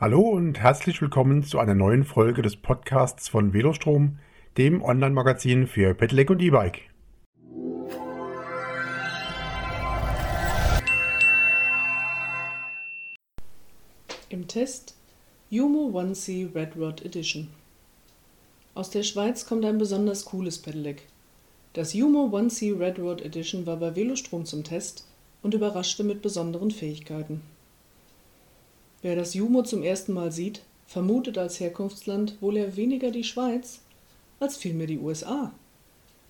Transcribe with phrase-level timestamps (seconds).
[0.00, 4.20] Hallo und herzlich willkommen zu einer neuen Folge des Podcasts von Velostrom,
[4.56, 6.82] dem Online-Magazin für Pedelec und E-Bike.
[14.28, 14.94] Im Test
[15.50, 17.48] Yumo 1C Red Rod Edition.
[18.76, 21.08] Aus der Schweiz kommt ein besonders cooles Pedelec.
[21.72, 25.08] Das Yumo 1C Red Rod Edition war bei Velostrom zum Test
[25.42, 27.42] und überraschte mit besonderen Fähigkeiten.
[29.02, 33.80] Wer das Jumo zum ersten Mal sieht, vermutet als Herkunftsland wohl eher weniger die Schweiz
[34.40, 35.52] als vielmehr die USA.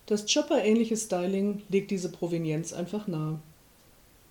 [0.05, 3.39] Das Chopper-ähnliche Styling legt diese Provenienz einfach nahe.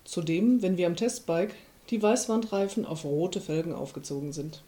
[0.03, 1.55] Zudem, wenn wie am Testbike
[1.89, 4.61] die Weißwandreifen auf rote Felgen aufgezogen sind.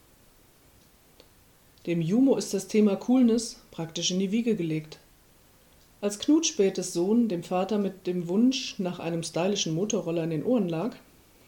[1.85, 4.99] Dem Jumo ist das Thema Coolness praktisch in die Wiege gelegt.
[5.99, 10.45] Als Knut spätes Sohn dem Vater mit dem Wunsch nach einem stylischen Motorroller in den
[10.45, 10.95] Ohren lag,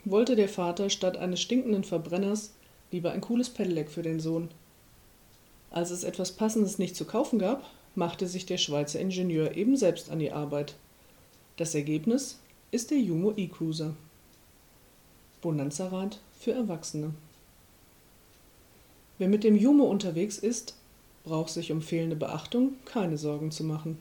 [0.05, 2.51] wollte der Vater statt eines stinkenden Verbrenners
[2.91, 4.49] lieber ein cooles Pedelec für den Sohn.
[5.71, 7.63] Als es etwas Passendes nicht zu kaufen gab,
[7.95, 10.75] machte sich der Schweizer Ingenieur eben selbst an die Arbeit.
[11.57, 12.39] Das Ergebnis
[12.71, 13.95] ist der Jumo E-Cruiser.
[15.41, 17.13] Bonanza-Rad für Erwachsene.
[19.17, 20.75] Wer mit dem Jumo unterwegs ist,
[21.23, 23.97] braucht sich um fehlende Beachtung keine Sorgen zu machen.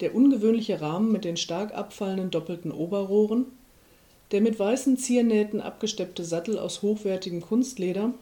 [0.00, 3.46] Der ungewöhnliche Rahmen mit den stark abfallenden doppelten Oberrohren
[4.32, 8.14] der mit weißen Ziernähten abgesteppte Sattel aus hochwertigem Kunstleder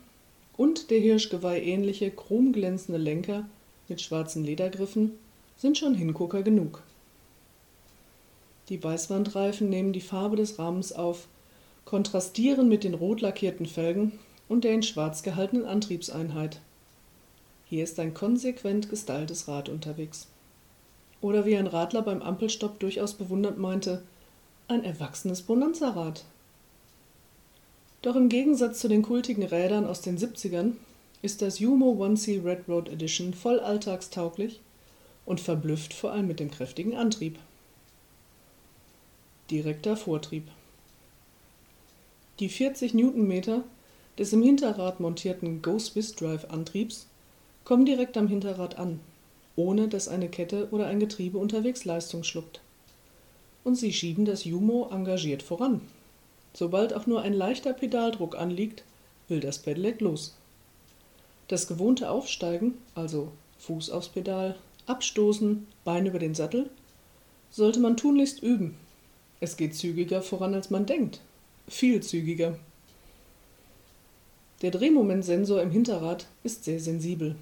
[0.57, 3.47] und der Hirschgeweih ähnliche chromglänzende Lenker
[3.89, 5.13] mit schwarzen Ledergriffen
[5.57, 6.83] sind schon Hingucker genug.
[8.69, 11.27] Die Weißwandreifen nehmen die Farbe des Rahmens auf,
[11.85, 14.13] kontrastieren mit den rot lackierten Felgen
[14.49, 16.61] und der in schwarz gehaltenen Antriebseinheit.
[17.65, 20.27] Hier ist ein konsequent gestyltes Rad unterwegs.
[21.21, 24.03] Oder wie ein Radler beim Ampelstopp durchaus bewundert meinte,
[24.69, 26.25] ein erwachsenes Bonanza-Rad.
[28.03, 30.73] Doch im Gegensatz zu den kultigen Rädern aus den 70ern
[31.23, 34.61] ist das Jumo 1C Red Road Edition voll alltagstauglich
[35.25, 37.39] und verblüfft vor allem mit dem kräftigen Antrieb.
[39.51, 40.45] Direkter Vortrieb.
[42.39, 43.65] Die 40 Newtonmeter
[44.19, 47.07] des im Hinterrad montierten Go Swiss Drive Antriebs
[47.65, 49.01] kommen direkt am Hinterrad an,
[49.57, 52.61] ohne dass eine Kette oder ein Getriebe unterwegs Leistung schluckt
[53.65, 55.81] und sie schieben das Jumo engagiert voran.
[56.55, 58.85] Sobald auch nur ein leichter Pedaldruck anliegt,
[59.29, 60.37] will das Pedelec los.
[61.49, 66.71] Das gewohnte Aufsteigen, also Fuß aufs Pedal, Abstoßen, Bein über den Sattel,
[67.51, 68.77] sollte man tunlichst üben.
[69.41, 71.21] Es geht zügiger voran, als man denkt.
[71.69, 72.59] Viel zügiger.
[74.63, 77.37] Der Drehmomentsensor im Hinterrad ist sehr sensibel.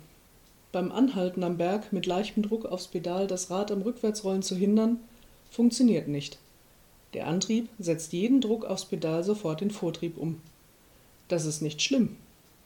[0.73, 5.01] Beim Anhalten am Berg mit leichtem Druck aufs Pedal das Rad am Rückwärtsrollen zu hindern,
[5.51, 6.39] funktioniert nicht.
[7.15, 10.41] Der Antrieb setzt jeden Druck aufs Pedal sofort in Vortrieb um.
[11.29, 12.17] Das ist nicht schlimm,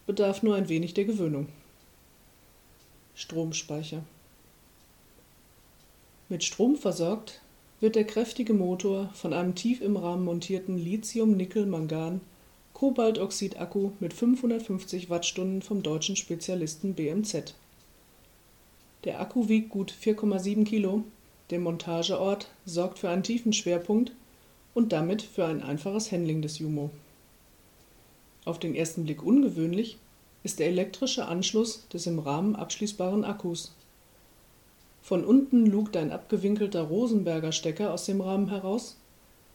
[0.07, 1.47] bedarf nur ein wenig der Gewöhnung.
[3.15, 4.03] Stromspeicher.
[6.29, 7.41] Mit Strom versorgt
[7.81, 12.21] wird der kräftige Motor von einem tief im Rahmen montierten Lithium-Nickel-Mangan
[12.75, 17.55] Kobaltoxid-Akku mit 550 Wattstunden vom deutschen Spezialisten BMZ.
[19.05, 21.05] Der Akku wiegt gut 4,7 Kilo
[21.51, 24.13] der Montageort sorgt für einen tiefen Schwerpunkt
[24.75, 26.91] und damit für ein einfaches Handling des Jumo.
[28.45, 29.99] Auf den ersten Blick ungewöhnlich
[30.43, 33.75] ist der elektrische Anschluss des im Rahmen abschließbaren Akkus.
[35.03, 38.97] Von unten lugt ein abgewinkelter Rosenberger Stecker aus dem Rahmen heraus,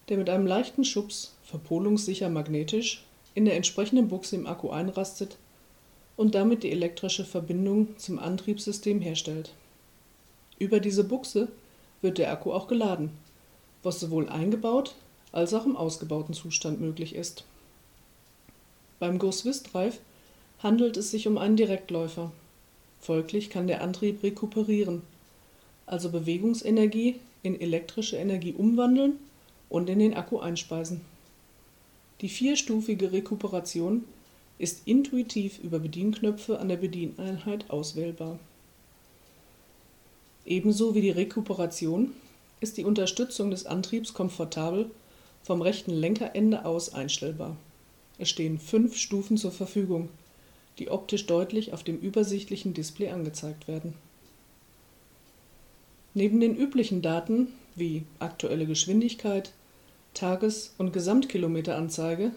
[0.08, 5.36] der mit einem leichten Schubs, verpolungssicher magnetisch, in der entsprechenden Buchse im Akku einrastet
[6.16, 9.52] und damit die elektrische Verbindung zum Antriebssystem herstellt.
[10.58, 11.48] Über diese Buchse
[12.02, 13.10] wird der Akku auch geladen,
[13.82, 14.94] was sowohl eingebaut
[15.32, 17.44] als auch im ausgebauten Zustand möglich ist.
[18.98, 19.98] Beim Go Swiss Drive
[20.62, 22.32] handelt es sich um einen Direktläufer.
[23.00, 25.02] Folglich kann der Antrieb rekuperieren,
[25.84, 29.18] also Bewegungsenergie in elektrische Energie umwandeln
[29.68, 31.02] und in den Akku einspeisen.
[32.22, 34.04] Die vierstufige Rekuperation
[34.58, 38.38] ist intuitiv über Bedienknöpfe an der Bedieneinheit auswählbar.
[40.46, 42.14] Ebenso wie die Rekuperation
[42.60, 44.88] ist die Unterstützung des Antriebs komfortabel
[45.42, 47.56] vom rechten Lenkerende aus einstellbar.
[48.18, 50.08] Es stehen fünf Stufen zur Verfügung,
[50.78, 53.94] die optisch deutlich auf dem übersichtlichen Display angezeigt werden.
[56.14, 59.52] Neben den üblichen Daten wie aktuelle Geschwindigkeit,
[60.14, 62.30] Tages- und Gesamtkilometeranzeige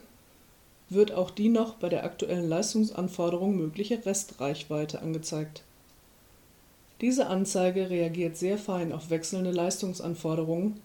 [0.90, 5.64] wird auch die noch bei der aktuellen Leistungsanforderung mögliche Restreichweite angezeigt
[7.02, 10.80] diese Anzeige reagiert sehr fein auf wechselnde Leistungsanforderungen,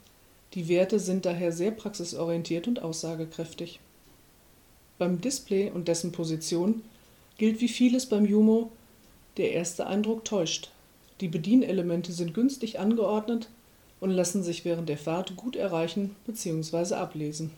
[0.55, 3.81] die Werte sind daher sehr praxisorientiert und aussagekräftig.
[4.99, 6.82] Beim Display und dessen Position
[7.38, 8.70] gilt wie vieles beim Jumo,
[9.37, 10.70] der erste Eindruck täuscht.
[11.20, 13.49] Die Bedienelemente sind günstig angeordnet
[13.99, 16.94] und lassen sich während der Fahrt gut erreichen bzw.
[16.94, 17.50] ablesen.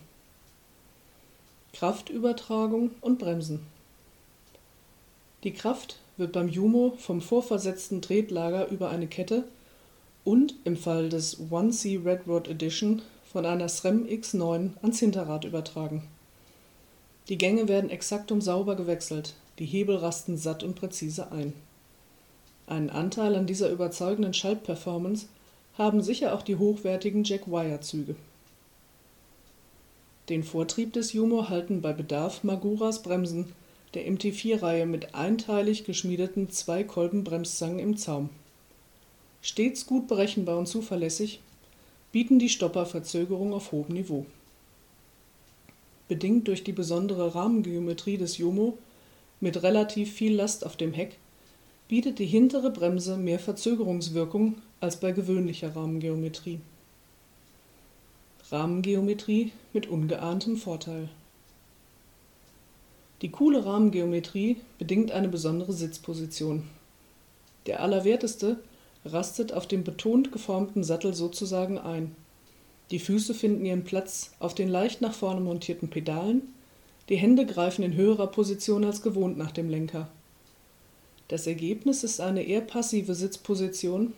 [1.73, 3.59] Kraftübertragung und Bremsen.
[5.43, 9.43] Die Kraft wird beim Jumo vom vorversetzten Tretlager über eine Kette
[10.23, 16.03] und im Fall des 1C Red Rod Edition von einer SREM X9 ans Hinterrad übertragen.
[17.29, 21.53] Die Gänge werden exakt und sauber gewechselt, die Hebel rasten satt und präzise ein.
[22.67, 25.27] Einen Anteil an dieser überzeugenden Schaltperformance
[25.77, 28.15] haben sicher auch die hochwertigen Jack-Wire-Züge.
[30.29, 33.53] Den Vortrieb des Jumo halten bei Bedarf Maguras Bremsen
[33.93, 38.29] der MT4-Reihe mit einteilig geschmiedeten Zwei-Kolben-Bremszangen im Zaum.
[39.41, 41.39] Stets gut berechenbar und zuverlässig,
[42.11, 44.25] bieten die Stopper Verzögerung auf hohem Niveau.
[46.07, 48.77] Bedingt durch die besondere Rahmengeometrie des Jomo
[49.39, 51.17] mit relativ viel Last auf dem Heck
[51.87, 56.59] bietet die hintere Bremse mehr Verzögerungswirkung als bei gewöhnlicher Rahmengeometrie.
[58.49, 61.09] Rahmengeometrie mit ungeahntem Vorteil.
[63.21, 66.63] Die coole Rahmengeometrie bedingt eine besondere Sitzposition.
[67.65, 68.59] Der Allerwerteste
[69.05, 72.15] rastet auf dem betont geformten Sattel sozusagen ein.
[72.91, 76.53] Die Füße finden ihren Platz auf den leicht nach vorne montierten Pedalen,
[77.09, 80.09] die Hände greifen in höherer Position als gewohnt nach dem Lenker.
[81.27, 84.13] Das Ergebnis ist eine eher passive Sitzposition,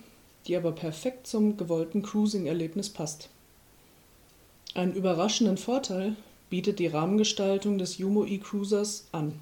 [0.47, 3.29] die aber perfekt zum gewollten Cruising-Erlebnis passt.
[4.75, 6.15] Einen überraschenden Vorteil
[6.49, 9.39] bietet die Rahmengestaltung des Jumo E-Cruisers an.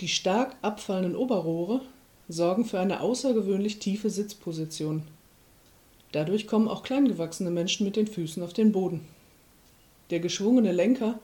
[0.00, 1.80] Die stark abfallenden Oberrohre
[2.28, 5.02] sorgen für eine außergewöhnlich tiefe Sitzposition.
[6.12, 9.06] Dadurch kommen auch kleingewachsene Menschen mit den Füßen auf den Boden.
[10.10, 11.18] Der geschwungene Lenker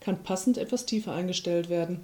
[0.00, 2.00] kann passend etwas tiefer eingestellt werden,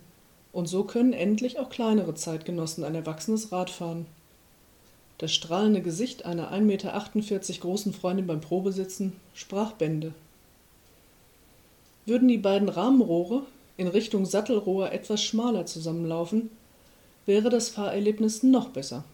[0.52, 4.06] und so können endlich auch kleinere Zeitgenossen ein erwachsenes Rad fahren.
[5.18, 10.14] Das strahlende Gesicht einer 1,48 Meter großen Freundin beim Probesitzen sprach Bände.
[12.06, 13.42] Würden die beiden Rahmenrohre
[13.76, 16.50] in Richtung Sattelrohr etwas schmaler zusammenlaufen,
[17.26, 19.04] wäre das Fahrerlebnis noch besser.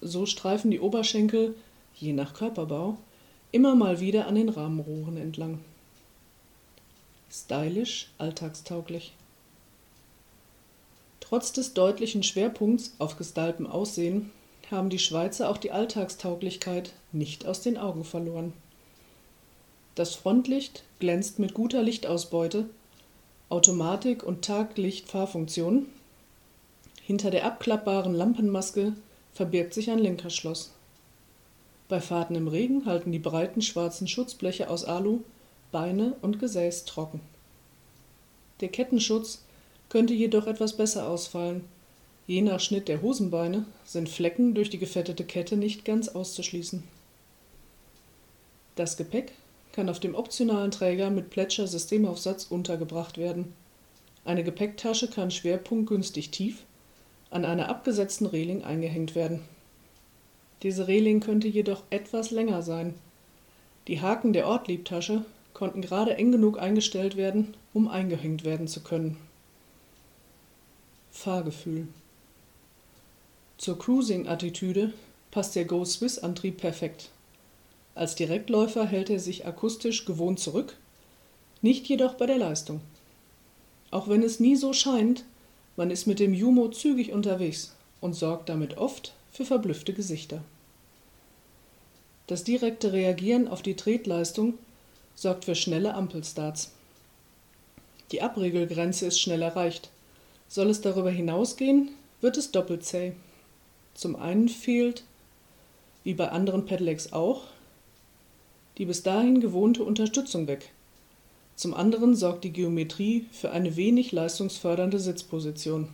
[0.00, 1.54] So streifen die Oberschenkel,
[1.94, 2.96] je nach Körperbau,
[3.52, 5.60] immer mal wieder an den Rahmenrohren entlang.
[7.30, 9.12] Stylisch, alltagstauglich.
[11.20, 14.30] Trotz des deutlichen Schwerpunkts auf gestyltem Aussehen
[14.70, 18.52] haben die Schweizer auch die Alltagstauglichkeit nicht aus den Augen verloren.
[19.96, 22.68] Das Frontlicht glänzt mit guter Lichtausbeute,
[23.48, 25.86] Automatik und Taglichtfahrfunktion
[27.02, 28.92] hinter der abklappbaren Lampenmaske
[29.32, 30.72] verbirgt sich ein Lenkerschloss.
[31.88, 35.20] Bei Fahrten im Regen halten die breiten schwarzen Schutzbleche aus Alu
[35.72, 37.20] Beine und Gesäß trocken.
[38.60, 39.44] Der Kettenschutz
[39.88, 41.64] könnte jedoch etwas besser ausfallen.
[42.26, 46.82] Je nach Schnitt der Hosenbeine sind Flecken durch die gefettete Kette nicht ganz auszuschließen.
[48.74, 49.32] Das Gepäck
[49.76, 53.52] kann auf dem optionalen Träger mit Plätscher-Systemaufsatz untergebracht werden.
[54.24, 56.64] Eine Gepäcktasche kann schwerpunktgünstig tief
[57.30, 59.42] an einer abgesetzten Reling eingehängt werden.
[60.62, 62.94] Diese Reling könnte jedoch etwas länger sein.
[63.86, 69.18] Die Haken der Ortliebtasche konnten gerade eng genug eingestellt werden, um eingehängt werden zu können.
[71.10, 71.86] Fahrgefühl
[73.58, 74.94] Zur Cruising-Attitüde
[75.30, 77.10] passt der Go Swiss-Antrieb perfekt.
[77.96, 80.76] Als Direktläufer hält er sich akustisch gewohnt zurück,
[81.62, 82.82] nicht jedoch bei der Leistung.
[83.90, 85.24] Auch wenn es nie so scheint,
[85.76, 90.42] man ist mit dem Jumo zügig unterwegs und sorgt damit oft für verblüffte Gesichter.
[92.26, 94.58] Das direkte Reagieren auf die Tretleistung
[95.14, 96.72] sorgt für schnelle Ampelstarts.
[98.12, 99.88] Die Abregelgrenze ist schnell erreicht.
[100.48, 101.88] Soll es darüber hinausgehen,
[102.20, 103.12] wird es doppelt zäh.
[103.94, 105.04] Zum einen fehlt,
[106.04, 107.44] wie bei anderen Pedelecs auch,
[108.78, 110.70] die bis dahin gewohnte Unterstützung weg.
[111.54, 115.88] Zum anderen sorgt die Geometrie für eine wenig leistungsfördernde Sitzposition.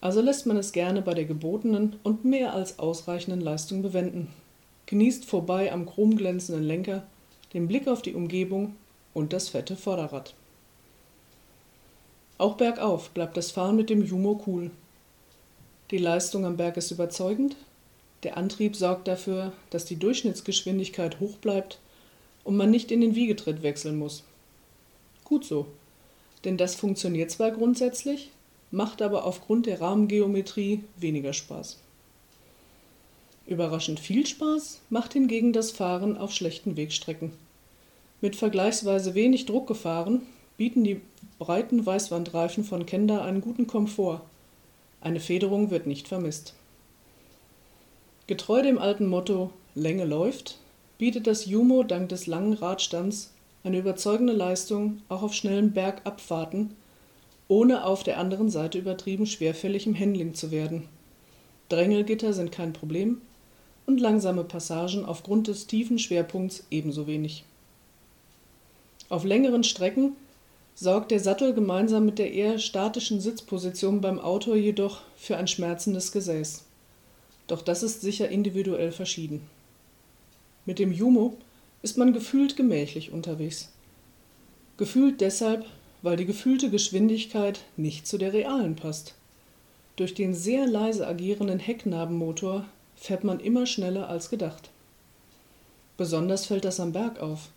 [0.00, 4.28] Also lässt man es gerne bei der gebotenen und mehr als ausreichenden Leistung bewenden.
[4.86, 7.04] Genießt vorbei am chromglänzenden Lenker,
[7.52, 8.74] den Blick auf die Umgebung
[9.14, 10.34] und das fette Vorderrad.
[12.38, 14.70] Auch bergauf bleibt das Fahren mit dem Jumo cool.
[15.90, 17.54] Die Leistung am Berg ist überzeugend,
[18.22, 21.78] der Antrieb sorgt dafür, dass die Durchschnittsgeschwindigkeit hoch bleibt
[22.44, 24.24] und man nicht in den Wiegetritt wechseln muss.
[25.24, 25.66] Gut so,
[26.44, 28.30] denn das funktioniert zwar grundsätzlich,
[28.70, 31.78] macht aber aufgrund der Rahmengeometrie weniger Spaß.
[33.46, 37.32] Überraschend viel Spaß macht hingegen das Fahren auf schlechten Wegstrecken.
[38.20, 40.22] Mit vergleichsweise wenig Druck gefahren
[40.56, 41.00] bieten die
[41.38, 44.22] breiten Weißwandreifen von Kenda einen guten Komfort.
[45.00, 46.54] Eine Federung wird nicht vermisst.
[48.32, 50.56] Getreu dem alten Motto Länge läuft,
[50.96, 53.30] bietet das Jumo dank des langen Radstands
[53.62, 56.70] eine überzeugende Leistung auch auf schnellen Bergabfahrten,
[57.48, 60.88] ohne auf der anderen Seite übertrieben schwerfällig im Handling zu werden.
[61.68, 63.20] Drängelgitter sind kein Problem
[63.84, 67.44] und langsame Passagen aufgrund des tiefen Schwerpunkts ebenso wenig.
[69.10, 70.16] Auf längeren Strecken
[70.74, 76.12] sorgt der Sattel gemeinsam mit der eher statischen Sitzposition beim Autor jedoch für ein schmerzendes
[76.12, 76.64] Gesäß.
[77.46, 79.42] Doch das ist sicher individuell verschieden.
[80.64, 81.36] Mit dem Jumo
[81.82, 83.72] ist man gefühlt gemächlich unterwegs.
[84.76, 85.66] Gefühlt deshalb,
[86.02, 89.14] weil die gefühlte Geschwindigkeit nicht zu der realen passt.
[89.96, 92.64] Durch den sehr leise agierenden Hecknabenmotor
[92.96, 94.70] fährt man immer schneller als gedacht.
[95.96, 97.50] Besonders fällt das am Berg auf.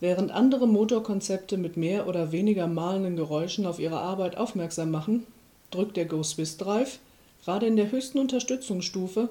[0.00, 5.26] Während andere Motorkonzepte mit mehr oder weniger malenden Geräuschen auf ihre Arbeit aufmerksam machen,
[5.70, 6.98] drückt der Go Swiss Drive
[7.44, 9.28] gerade in der höchsten Unterstützungsstufe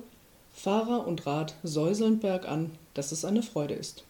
[0.54, 4.04] Fahrer und Rad säuselnd bergan, dass es eine Freude ist.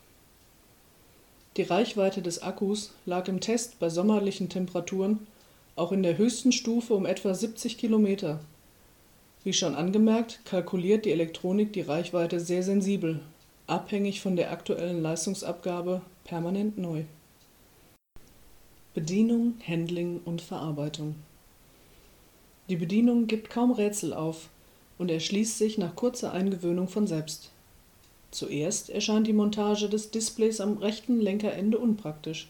[1.58, 5.28] Die Reichweite des Akkus lag im Test bei sommerlichen Temperaturen
[5.76, 8.40] auch in der höchsten Stufe um etwa 70 Kilometer.
[9.44, 13.20] Wie schon angemerkt, kalkuliert die Elektronik die Reichweite sehr sensibel,
[13.68, 17.04] abhängig von der aktuellen Leistungsabgabe permanent neu.
[18.94, 21.16] Bedienung, Handling und Verarbeitung.
[22.72, 24.48] Die Bedienung gibt kaum Rätsel auf
[24.98, 27.52] und erschließt sich nach kurzer Eingewöhnung von selbst.
[28.32, 32.50] Zuerst erscheint die Montage des Displays am rechten Lenkerende unpraktisch.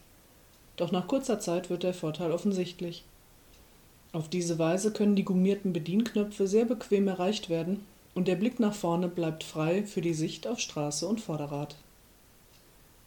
[0.77, 3.03] Doch nach kurzer Zeit wird der Vorteil offensichtlich.
[4.11, 8.75] Auf diese Weise können die gummierten Bedienknöpfe sehr bequem erreicht werden und der Blick nach
[8.75, 11.75] vorne bleibt frei für die Sicht auf Straße und Vorderrad.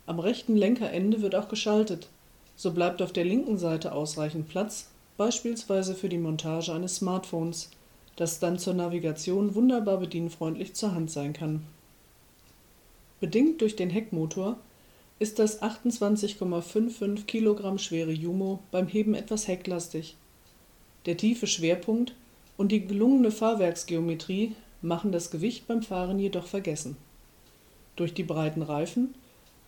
[0.07, 2.09] Am rechten Lenkerende wird auch geschaltet,
[2.57, 7.71] so bleibt auf der linken Seite ausreichend Platz, beispielsweise für die Montage eines Smartphones,
[8.17, 11.65] das dann zur Navigation wunderbar bedienfreundlich zur Hand sein kann.
[13.21, 14.57] Bedingt durch den Heckmotor
[15.19, 20.17] ist das 28,55 Kilogramm schwere Jumo beim Heben etwas hecklastig.
[21.07, 22.15] Der tiefe Schwerpunkt
[22.57, 26.97] und die gelungene Fahrwerksgeometrie machen das Gewicht beim Fahren jedoch vergessen.
[27.97, 29.15] Durch die breiten Reifen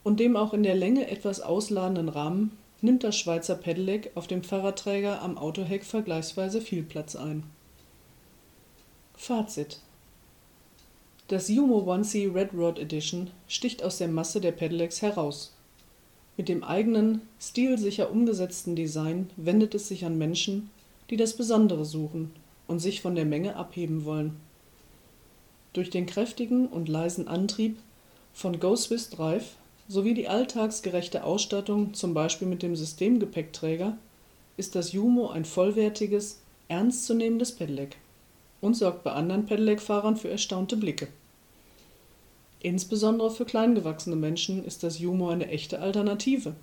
[0.03, 2.53] und dem auch in der Länge etwas ausladenden Rahmen
[2.87, 7.43] nimmt das Schweizer Pedelec auf dem Fahrradträger am Autoheck vergleichsweise viel Platz ein.
[9.17, 9.81] Fazit
[11.29, 15.53] Das Yumo 1C Red Rod Edition sticht aus der Masse der Pedelecs heraus.
[16.37, 20.71] Mit dem eigenen, stilsicher umgesetzten Design wendet es sich an Menschen,
[21.11, 22.31] die das Besondere suchen
[22.69, 24.37] und sich von der Menge abheben wollen.
[25.73, 27.79] Durch den kräftigen und leisen Antrieb
[28.33, 29.57] von Go Swiss Drive
[29.89, 33.97] sowie die alltagsgerechte Ausstattung, zum Beispiel mit dem Systemgepäckträger,
[34.57, 37.97] ist das Jumo ein vollwertiges, ernstzunehmendes Pedelec
[38.61, 41.09] und sorgt bei anderen Pedelec-Fahrern für erstaunte Blicke.
[42.61, 46.55] Insbesondere für kleingewachsene Menschen ist das Jumo eine echte Alternative.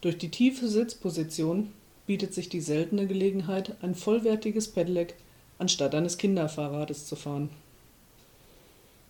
[0.00, 1.72] Durch die tiefe Sitzposition
[2.06, 5.14] bietet sich die seltene Gelegenheit, ein vollwertiges Pedelec
[5.58, 7.50] anstatt eines Kinderfahrrades zu fahren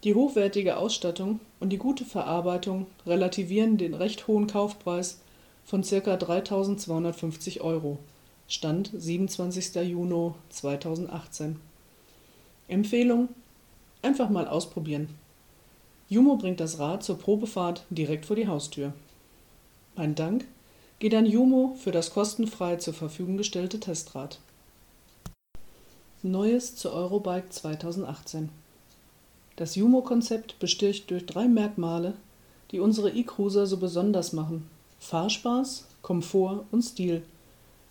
[0.05, 5.21] die hochwertige Ausstattung und die gute Verarbeitung relativieren den recht hohen Kaufpreis
[5.65, 5.97] von ca.
[5.97, 7.99] 3.250 Euro
[8.47, 9.75] (Stand 27.
[9.77, 11.57] Juni 2018).
[12.69, 13.29] Empfehlung:
[14.03, 15.09] Einfach mal ausprobieren.
[16.09, 18.93] Jumo bringt das Rad zur Probefahrt direkt vor die Haustür.
[19.97, 20.47] Mein Dank
[21.01, 24.39] geht an Jumo für das kostenfrei zur Verfügung gestellte Testrad.
[26.23, 28.51] Neues zur Eurobike 2018
[29.57, 32.15] das Jumo-Konzept besticht durch drei Merkmale,
[32.71, 34.69] die unsere E-Cruiser so besonders machen:
[35.01, 37.23] Fahrspaß, Komfort und Stil,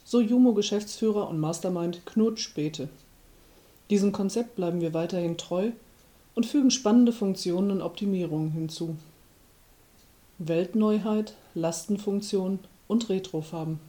[0.03, 2.89] so Jumo-Geschäftsführer und Mastermind Knut Späte.
[3.89, 5.71] Diesem Konzept bleiben wir weiterhin treu
[6.35, 8.95] und fügen spannende Funktionen und Optimierungen hinzu.
[10.37, 13.79] Weltneuheit, Lastenfunktion und Retrofarben.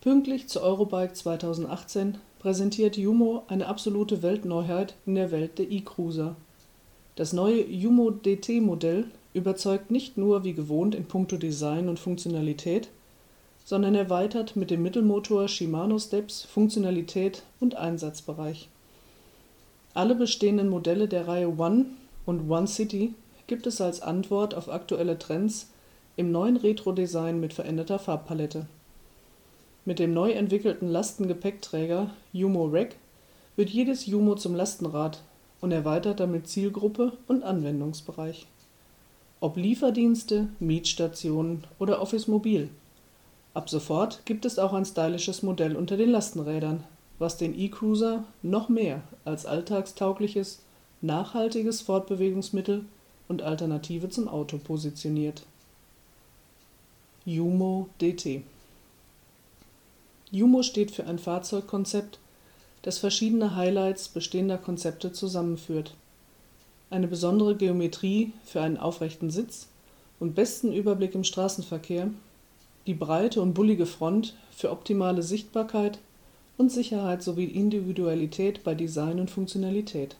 [0.00, 6.36] Pünktlich zur Eurobike 2018 präsentiert Jumo eine absolute Weltneuheit in der Welt der E-Cruiser.
[7.16, 12.88] Das neue Jumo DT-Modell überzeugt nicht nur wie gewohnt in puncto Design und Funktionalität,
[13.64, 18.68] sondern erweitert mit dem Mittelmotor Shimano Steps Funktionalität und Einsatzbereich.
[19.92, 21.86] Alle bestehenden Modelle der Reihe One
[22.26, 23.12] und One City
[23.48, 25.72] gibt es als Antwort auf aktuelle Trends
[26.14, 28.68] im neuen Retro-Design mit veränderter Farbpalette
[29.86, 32.96] mit dem neu entwickelten Lastengepäckträger Jumo Rack
[33.56, 35.22] wird jedes Jumo zum Lastenrad
[35.62, 38.46] und erweitert damit Zielgruppe und Anwendungsbereich.
[39.40, 42.68] Ob Lieferdienste, Mietstationen oder Office Mobil,
[43.56, 46.84] Ab sofort gibt es auch ein stylisches Modell unter den Lastenrädern,
[47.18, 50.60] was den E-Cruiser noch mehr als alltagstaugliches,
[51.00, 52.84] nachhaltiges Fortbewegungsmittel
[53.28, 55.44] und Alternative zum Auto positioniert.
[57.24, 58.42] Jumo DT
[60.30, 62.18] Jumo steht für ein Fahrzeugkonzept,
[62.82, 65.94] das verschiedene Highlights bestehender Konzepte zusammenführt.
[66.90, 69.68] Eine besondere Geometrie für einen aufrechten Sitz
[70.18, 72.10] und besten Überblick im Straßenverkehr,
[72.86, 75.98] die breite und bullige Front für optimale Sichtbarkeit
[76.56, 80.16] und Sicherheit sowie Individualität bei Design und Funktionalität.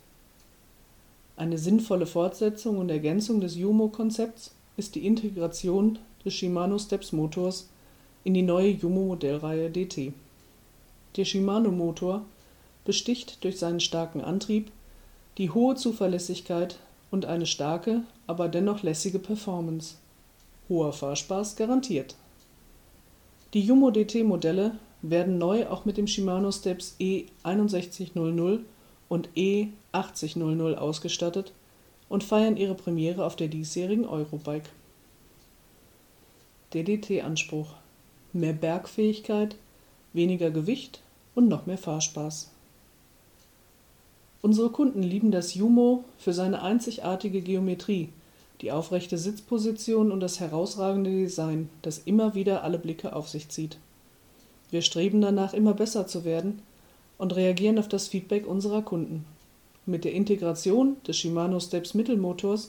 [1.36, 7.68] Eine sinnvolle Fortsetzung und Ergänzung des Jumo-Konzepts ist die Integration des Shimano Steps Motors
[8.26, 10.12] in die neue Jumo-Modellreihe DT.
[11.16, 12.22] Der Shimano-Motor
[12.84, 14.72] besticht durch seinen starken Antrieb,
[15.38, 16.80] die hohe Zuverlässigkeit
[17.12, 19.94] und eine starke, aber dennoch lässige Performance.
[20.68, 22.16] Hoher Fahrspaß garantiert.
[23.54, 28.58] Die Jumo DT-Modelle werden neu auch mit dem Shimano Steps E6100
[29.08, 31.52] und E8000 ausgestattet
[32.08, 34.68] und feiern ihre Premiere auf der diesjährigen Eurobike.
[36.74, 37.68] DDT-Anspruch:
[38.36, 39.56] Mehr Bergfähigkeit,
[40.12, 41.00] weniger Gewicht
[41.34, 42.50] und noch mehr Fahrspaß.
[44.42, 48.10] Unsere Kunden lieben das Jumo für seine einzigartige Geometrie,
[48.60, 53.78] die aufrechte Sitzposition und das herausragende Design, das immer wieder alle Blicke auf sich zieht.
[54.70, 56.60] Wir streben danach, immer besser zu werden
[57.16, 59.24] und reagieren auf das Feedback unserer Kunden.
[59.86, 62.68] Mit der Integration des Shimano Steps Mittelmotors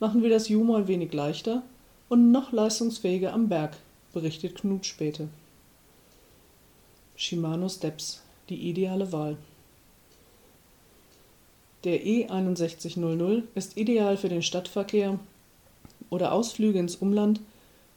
[0.00, 1.62] machen wir das Jumo ein wenig leichter
[2.10, 3.78] und noch leistungsfähiger am Berg,
[4.12, 5.28] berichtet Knut Späte.
[7.16, 9.36] Shimano Steps, die ideale Wahl.
[11.84, 15.18] Der E6100 ist ideal für den Stadtverkehr
[16.10, 17.40] oder Ausflüge ins Umland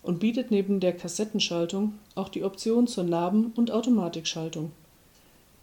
[0.04, 4.72] und bietet neben der Kassettenschaltung auch die Option zur Naben- und Automatikschaltung.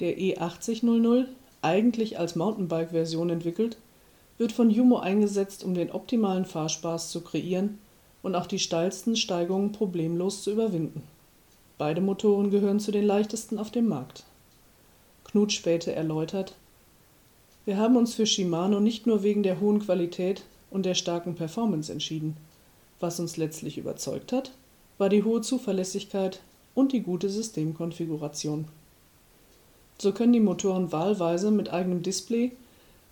[0.01, 1.27] Der E8000,
[1.63, 3.77] eigentlich als Mountainbike-Version entwickelt,
[4.39, 7.79] wird von Jumo eingesetzt, um den optimalen Fahrspaß zu kreieren
[8.29, 11.03] und auch die steilsten Steigungen problemlos zu überwinden.
[11.79, 14.25] Beide Motoren gehören zu den leichtesten auf dem Markt.
[15.25, 16.55] Knut Späte erläutert:
[17.65, 21.91] Wir haben uns für Shimano nicht nur wegen der hohen Qualität und der starken Performance
[21.91, 22.37] entschieden.
[23.01, 24.53] Was uns letztlich überzeugt hat,
[24.99, 26.43] war die hohe Zuverlässigkeit
[26.75, 28.67] und die gute Systemkonfiguration.
[29.97, 32.53] So können die Motoren wahlweise mit eigenem Display,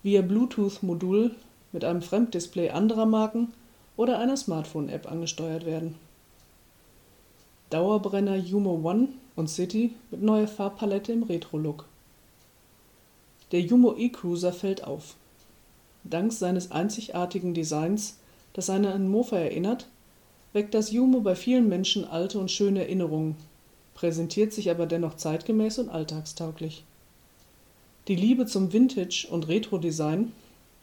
[0.02, 1.30] via Bluetooth-Modul
[1.72, 3.54] mit einem Fremddisplay anderer Marken
[3.96, 5.94] oder einer Smartphone-App angesteuert werden.
[7.70, 11.86] Dauerbrenner Jumo One und City mit neuer Farbpalette im Retro-Look.
[13.52, 15.14] Der Jumo E-Cruiser fällt auf.
[16.04, 18.18] Dank seines einzigartigen Designs,
[18.52, 19.86] das an einen Mofa erinnert,
[20.52, 23.36] weckt das Jumo bei vielen Menschen alte und schöne Erinnerungen,
[23.94, 26.84] präsentiert sich aber dennoch zeitgemäß und alltagstauglich.
[28.08, 30.32] Die Liebe zum Vintage und Retro-Design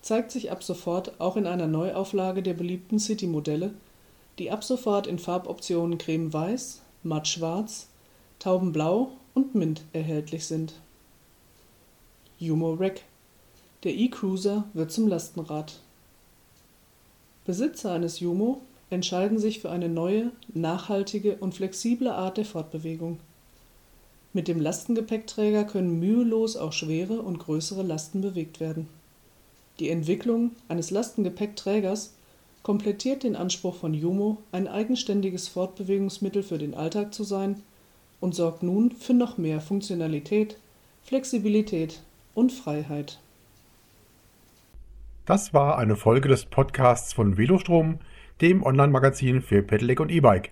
[0.04, 3.74] zeigt sich ab sofort auch in einer Neuauflage der beliebten City-Modelle,
[4.38, 7.88] die ab sofort in Farboptionen cremeweiß, mattschwarz,
[8.38, 10.74] taubenblau und mint erhältlich sind.
[12.38, 13.02] Jumo Rack
[13.84, 15.80] Der E-Cruiser wird zum Lastenrad.
[17.46, 23.20] Besitzer eines Jumo entscheiden sich für eine neue, nachhaltige und flexible Art der Fortbewegung.
[24.34, 28.90] Mit dem Lastengepäckträger können mühelos auch schwere und größere Lasten bewegt werden
[29.80, 32.16] die Entwicklung eines Lastengepäckträgers
[32.62, 37.62] komplettiert den Anspruch von Jumo, ein eigenständiges Fortbewegungsmittel für den Alltag zu sein
[38.20, 40.58] und sorgt nun für noch mehr Funktionalität,
[41.04, 42.02] Flexibilität
[42.34, 43.20] und Freiheit.
[45.26, 48.00] Das war eine Folge des Podcasts von Velostrom,
[48.42, 50.52] dem Online-Magazin für Pedelec und E-Bike.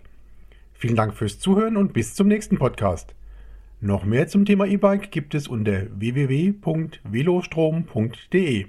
[0.73, 3.13] Vielen Dank fürs Zuhören und bis zum nächsten Podcast.
[3.79, 8.65] Noch mehr zum Thema E-Bike gibt es unter www.velostrom.de.